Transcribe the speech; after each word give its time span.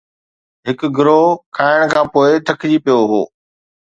هڪ 0.67 0.79
گروهه 0.97 1.31
کائڻ 1.55 1.79
کان 1.93 2.05
پوءِ 2.13 2.29
ٿڪجي 2.47 2.77
پيو 2.83 2.99
هو 3.09 3.21